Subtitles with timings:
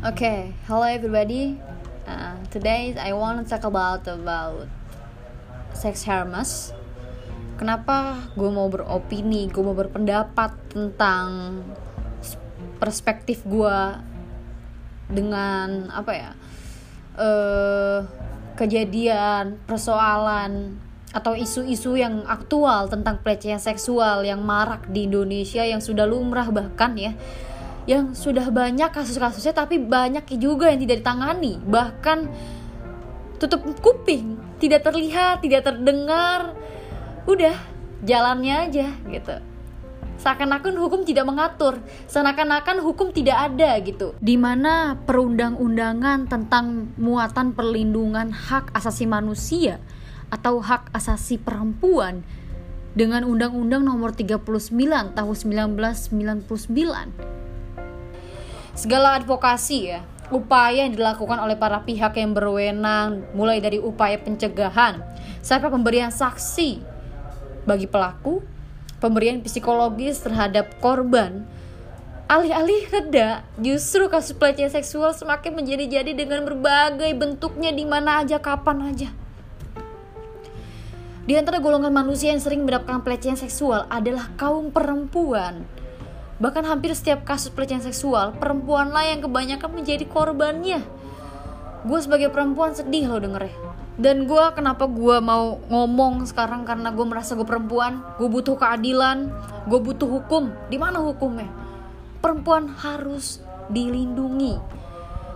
[0.00, 1.60] Okay, hello everybody.
[2.08, 4.64] Uh, today I want to talk about about
[5.76, 6.72] sex harness.
[7.60, 11.60] Kenapa gue mau beropini, gue mau berpendapat tentang
[12.80, 13.78] perspektif gue
[15.12, 16.32] dengan apa ya
[17.20, 18.00] uh,
[18.56, 20.80] kejadian, persoalan
[21.12, 26.96] atau isu-isu yang aktual tentang pelecehan seksual yang marak di Indonesia yang sudah lumrah bahkan
[26.96, 27.12] ya
[27.90, 31.58] yang sudah banyak kasus-kasusnya tapi banyak juga yang tidak ditangani.
[31.58, 32.18] Bahkan
[33.42, 36.54] tutup kuping tidak terlihat tidak terdengar.
[37.26, 37.58] Udah
[38.06, 39.42] jalannya aja gitu.
[40.22, 44.14] Seakan-akan hukum tidak mengatur seakan-akan hukum tidak ada gitu.
[44.22, 49.82] Di mana perundang-undangan tentang muatan perlindungan hak asasi manusia
[50.30, 52.22] atau hak asasi perempuan
[52.94, 54.46] dengan Undang-Undang Nomor 39
[55.18, 57.39] Tahun 1999
[58.74, 65.02] segala advokasi ya upaya yang dilakukan oleh para pihak yang berwenang mulai dari upaya pencegahan
[65.42, 66.80] sampai pemberian saksi
[67.66, 68.40] bagi pelaku
[69.00, 71.48] pemberian psikologis terhadap korban.
[72.30, 78.86] Alih-alih reda justru kasus pelecehan seksual semakin menjadi-jadi dengan berbagai bentuknya di mana aja kapan
[78.86, 79.10] aja.
[81.26, 85.66] Di antara golongan manusia yang sering mendapatkan pelecehan seksual adalah kaum perempuan
[86.40, 90.80] Bahkan hampir setiap kasus pelecehan seksual, perempuanlah yang kebanyakan menjadi korbannya.
[91.84, 93.52] Gue sebagai perempuan sedih loh dengernya.
[94.00, 99.28] Dan gue kenapa gue mau ngomong sekarang karena gue merasa gue perempuan, gue butuh keadilan,
[99.68, 100.48] gue butuh hukum.
[100.72, 101.52] Di mana hukumnya?
[102.24, 104.56] Perempuan harus dilindungi.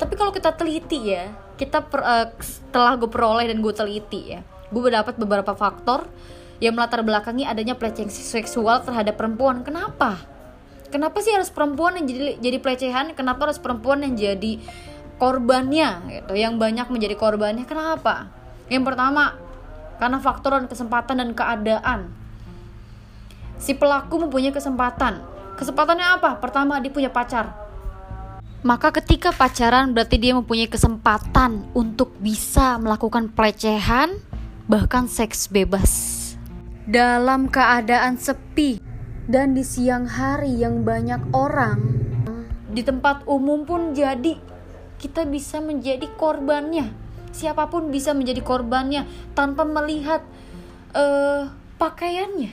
[0.00, 1.28] Tapi kalau kita teliti ya,
[1.60, 4.40] kita per, uh, setelah gue peroleh dan gue teliti ya,
[4.72, 6.08] gue mendapat beberapa faktor
[6.56, 9.60] yang melatar belakangi adanya pelecehan seksual terhadap perempuan.
[9.60, 10.35] Kenapa?
[10.88, 13.06] Kenapa sih harus perempuan yang jadi jadi pelecehan?
[13.12, 14.62] Kenapa harus perempuan yang jadi
[15.20, 15.88] korbannya?
[16.10, 18.30] Gitu yang banyak menjadi korbannya kenapa?
[18.66, 19.36] Yang pertama
[19.96, 22.00] karena faktor dan kesempatan dan keadaan.
[23.56, 25.24] Si pelaku mempunyai kesempatan.
[25.56, 26.36] Kesempatannya apa?
[26.36, 27.56] Pertama dia punya pacar.
[28.60, 34.20] Maka ketika pacaran berarti dia mempunyai kesempatan untuk bisa melakukan pelecehan
[34.66, 36.14] bahkan seks bebas.
[36.86, 38.82] Dalam keadaan sepi
[39.26, 41.82] dan di siang hari yang banyak orang
[42.70, 44.38] di tempat umum pun jadi
[44.96, 46.92] kita bisa menjadi korbannya.
[47.34, 49.04] Siapa pun bisa menjadi korbannya
[49.36, 50.24] tanpa melihat
[50.96, 52.52] uh, pakaiannya.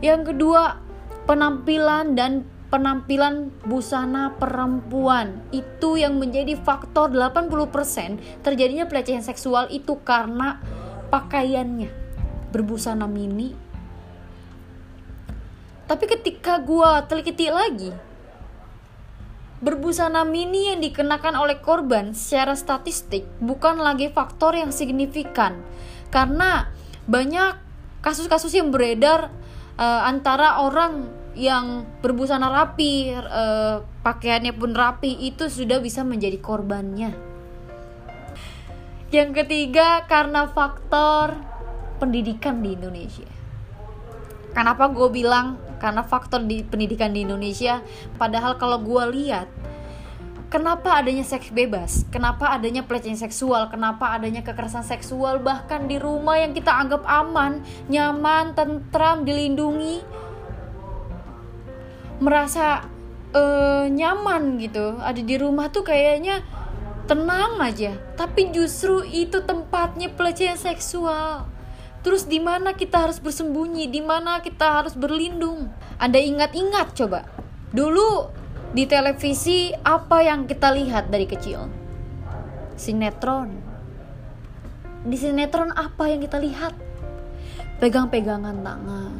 [0.00, 0.80] Yang kedua
[1.28, 5.44] penampilan dan penampilan busana perempuan.
[5.52, 10.62] Itu yang menjadi faktor 80% terjadinya pelecehan seksual itu karena
[11.12, 11.90] pakaiannya.
[12.48, 13.67] Berbusana mini
[15.88, 17.88] tapi ketika gue teliti lagi,
[19.64, 25.64] berbusana mini yang dikenakan oleh korban secara statistik bukan lagi faktor yang signifikan.
[26.12, 26.68] Karena
[27.08, 27.56] banyak
[28.04, 29.32] kasus-kasus yang beredar
[29.80, 37.16] uh, antara orang yang berbusana rapi, uh, pakaiannya pun rapi itu sudah bisa menjadi korbannya.
[39.08, 41.32] Yang ketiga karena faktor
[41.96, 43.30] pendidikan di Indonesia.
[44.52, 47.80] Kenapa gue bilang karena faktor di pendidikan di Indonesia.
[48.18, 49.46] Padahal kalau gue lihat
[50.52, 52.04] kenapa adanya seks bebas?
[52.08, 53.68] Kenapa adanya pelecehan seksual?
[53.70, 55.40] Kenapa adanya kekerasan seksual?
[55.40, 60.02] Bahkan di rumah yang kita anggap aman nyaman tentram dilindungi
[62.18, 62.84] merasa
[63.32, 64.98] uh, nyaman gitu.
[64.98, 66.42] Ada di rumah tuh kayaknya
[67.06, 67.96] tenang aja.
[68.18, 71.57] Tapi justru itu tempatnya pelecehan seksual
[71.98, 73.90] Terus di mana kita harus bersembunyi?
[73.90, 75.66] Di mana kita harus berlindung?
[75.98, 77.26] Anda ingat-ingat coba.
[77.74, 78.30] Dulu
[78.70, 81.66] di televisi apa yang kita lihat dari kecil?
[82.78, 83.50] Sinetron.
[85.02, 86.74] Di sinetron apa yang kita lihat?
[87.82, 89.14] Pegang-pegangan tangan.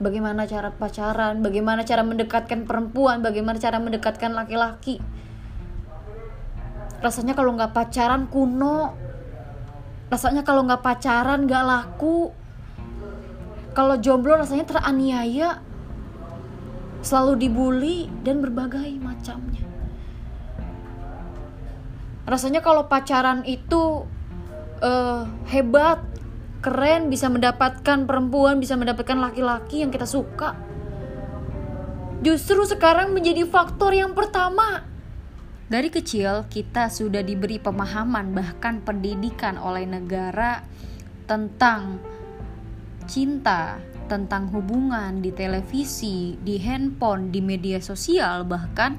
[0.00, 4.96] Bagaimana cara pacaran, bagaimana cara mendekatkan perempuan, bagaimana cara mendekatkan laki-laki.
[7.00, 8.96] Rasanya kalau nggak pacaran kuno,
[10.10, 12.34] rasanya kalau nggak pacaran nggak laku.
[13.70, 15.62] Kalau jomblo rasanya teraniaya
[17.00, 19.62] selalu dibully dan berbagai macamnya.
[22.26, 24.04] Rasanya kalau pacaran itu
[24.82, 26.02] uh, hebat
[26.60, 30.58] keren bisa mendapatkan perempuan bisa mendapatkan laki-laki yang kita suka.
[32.20, 34.89] Justru sekarang menjadi faktor yang pertama
[35.70, 40.66] dari kecil kita sudah diberi pemahaman bahkan pendidikan oleh negara
[41.30, 42.02] tentang
[43.06, 43.78] cinta,
[44.10, 48.98] tentang hubungan di televisi, di handphone, di media sosial bahkan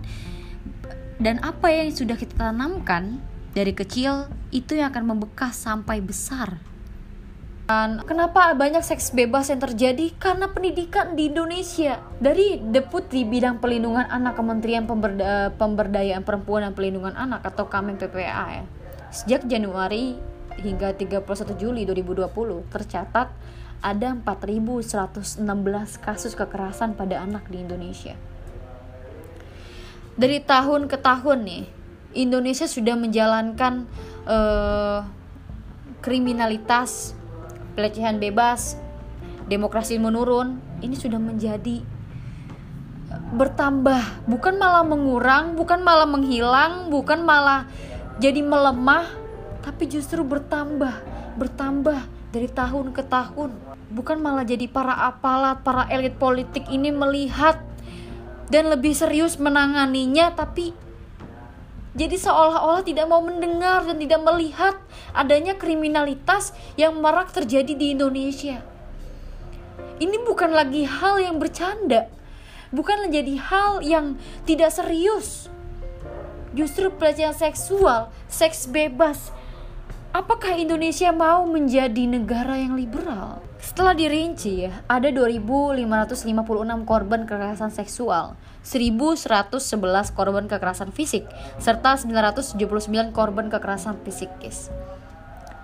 [1.19, 3.19] dan apa yang sudah kita tanamkan
[3.51, 6.70] dari kecil itu yang akan membekas sampai besar.
[8.06, 10.12] Kenapa banyak seks bebas yang terjadi?
[10.18, 12.01] Karena pendidikan di Indonesia.
[12.18, 18.45] Dari Deputi Bidang Pelindungan Anak Kementerian Pemberda Pemberdayaan Perempuan dan Pelindungan Anak atau Kamen PPA
[18.62, 18.65] ya.
[19.12, 20.15] Sejak Januari
[20.59, 21.23] hingga 31
[21.56, 22.27] Juli 2020
[22.71, 23.31] tercatat
[23.81, 25.41] ada 4.116
[26.00, 28.13] kasus kekerasan pada anak di Indonesia.
[30.13, 31.63] Dari tahun ke tahun nih,
[32.13, 33.89] Indonesia sudah menjalankan
[34.29, 35.01] uh,
[36.03, 37.18] kriminalitas
[37.73, 38.77] pelecehan bebas,
[39.47, 41.83] demokrasi menurun, ini sudah menjadi
[43.12, 47.68] eh, bertambah, bukan malah mengurang, bukan malah menghilang, bukan malah
[48.21, 49.07] jadi melemah,
[49.62, 51.01] tapi justru bertambah,
[51.38, 52.00] bertambah
[52.31, 53.51] dari tahun ke tahun.
[53.91, 57.59] Bukan malah jadi para apalat, para elit politik ini melihat
[58.47, 60.71] dan lebih serius menanganinya, tapi
[61.92, 64.80] jadi seolah-olah tidak mau mendengar dan tidak melihat
[65.12, 68.64] adanya kriminalitas yang marak terjadi di Indonesia.
[70.00, 72.08] Ini bukan lagi hal yang bercanda,
[72.72, 74.16] bukan menjadi hal yang
[74.48, 75.52] tidak serius.
[76.56, 79.36] Justru pelecehan seksual, seks bebas.
[80.16, 83.44] Apakah Indonesia mau menjadi negara yang liberal?
[83.71, 86.27] Setelah dirinci ada 2556
[86.83, 88.35] korban kekerasan seksual
[88.68, 91.23] 1111 korban kekerasan fisik,
[91.56, 92.59] serta 979
[93.15, 94.68] korban kekerasan psikis.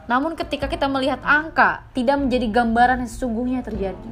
[0.08, 4.12] Namun ketika kita melihat angka, tidak menjadi gambaran yang sesungguhnya terjadi.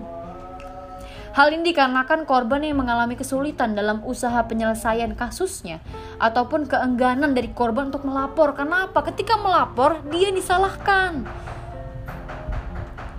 [1.32, 5.80] Hal ini dikarenakan korban yang mengalami kesulitan dalam usaha penyelesaian kasusnya
[6.20, 8.60] ataupun keengganan dari korban untuk melapor.
[8.60, 9.08] Kenapa?
[9.08, 11.24] Ketika melapor, dia disalahkan.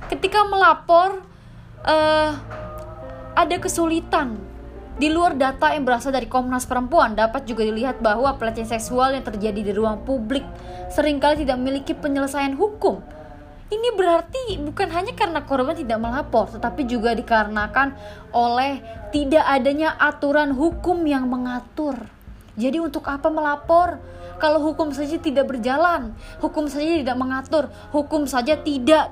[0.07, 1.27] Ketika melapor,
[1.83, 2.31] uh,
[3.35, 4.39] ada kesulitan
[4.97, 9.27] di luar data yang berasal dari Komnas Perempuan, dapat juga dilihat bahwa pelecehan seksual yang
[9.27, 10.47] terjadi di ruang publik
[10.89, 13.03] sering kali tidak memiliki penyelesaian hukum.
[13.67, 17.99] Ini berarti bukan hanya karena korban tidak melapor, tetapi juga dikarenakan
[18.31, 18.79] oleh
[19.11, 21.99] tidak adanya aturan hukum yang mengatur.
[22.55, 23.99] Jadi untuk apa melapor?
[24.39, 29.11] Kalau hukum saja tidak berjalan, hukum saja tidak mengatur, hukum saja tidak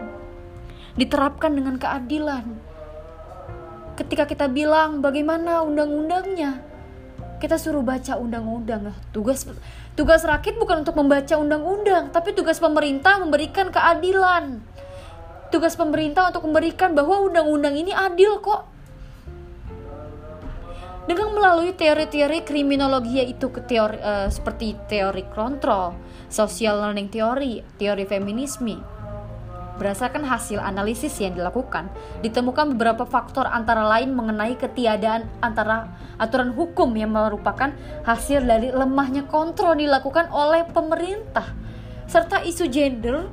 [0.94, 2.46] diterapkan dengan keadilan.
[3.94, 6.74] Ketika kita bilang bagaimana undang-undangnya
[7.38, 9.44] kita suruh baca undang-undang tugas
[9.94, 14.64] tugas rakyat bukan untuk membaca undang-undang tapi tugas pemerintah memberikan keadilan.
[15.52, 18.66] Tugas pemerintah untuk memberikan bahwa undang-undang ini adil kok.
[21.04, 25.94] Dengan melalui teori-teori kriminologi yaitu ke teori uh, seperti teori kontrol,
[26.32, 28.80] social learning theory, teori feminisme,
[29.74, 31.90] Berdasarkan hasil analisis yang dilakukan,
[32.22, 37.74] ditemukan beberapa faktor antara lain mengenai ketiadaan antara aturan hukum yang merupakan
[38.06, 41.50] hasil dari lemahnya kontrol dilakukan oleh pemerintah
[42.06, 43.26] serta isu gender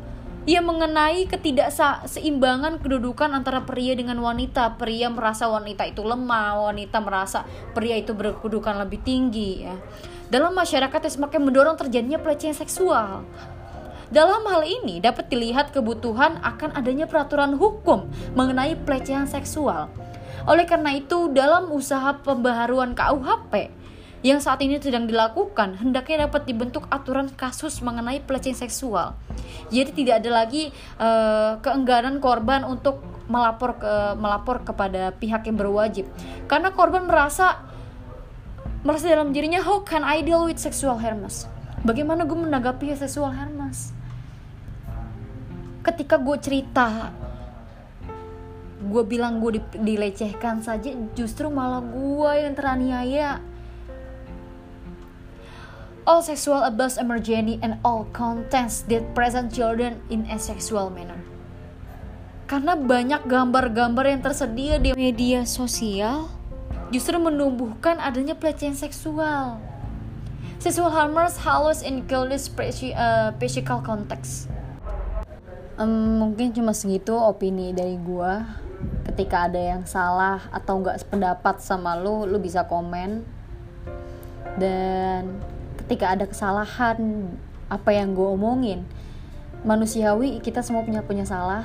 [0.50, 4.74] yang mengenai ketidakseimbangan kedudukan antara pria dengan wanita.
[4.74, 7.46] Pria merasa wanita itu lemah, wanita merasa
[7.78, 9.78] pria itu berkedudukan lebih tinggi ya.
[10.34, 13.22] Dalam masyarakat yang semakin mendorong terjadinya pelecehan seksual.
[14.12, 19.88] Dalam hal ini dapat dilihat kebutuhan akan adanya peraturan hukum mengenai pelecehan seksual.
[20.44, 23.72] Oleh karena itu, dalam usaha pembaharuan KUHP
[24.20, 29.16] yang saat ini sedang dilakukan, hendaknya dapat dibentuk aturan kasus mengenai pelecehan seksual.
[29.72, 33.00] Jadi tidak ada lagi uh, keengganan korban untuk
[33.32, 36.04] melapor ke melapor kepada pihak yang berwajib.
[36.52, 37.64] Karena korban merasa
[38.84, 41.48] merasa dalam dirinya how can I deal with sexual harassment?
[41.88, 44.01] Bagaimana gue menanggapi sexual harassment?
[45.82, 47.10] Ketika gue cerita
[48.82, 53.38] gue bilang gue dilecehkan saja justru malah gue yang teraniaya.
[56.02, 61.22] All sexual abuse emergency and all contents that present children in a sexual manner.
[62.50, 66.26] Karena banyak gambar-gambar yang tersedia di media sosial
[66.90, 69.62] justru menumbuhkan adanya pelecehan seksual.
[70.58, 74.50] Sexual harmers halus include uh, physical context
[75.78, 78.34] um, mungkin cuma segitu opini dari gue
[79.12, 83.24] ketika ada yang salah atau nggak sependapat sama lu lu bisa komen.
[84.60, 85.40] Dan
[85.80, 87.32] ketika ada kesalahan
[87.72, 88.84] apa yang gue omongin
[89.62, 91.64] manusiawi kita semua punya punya salah.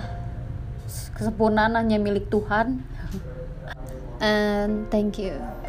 [1.17, 2.85] Kesempurnaan hanya milik Tuhan.
[4.23, 5.66] And thank you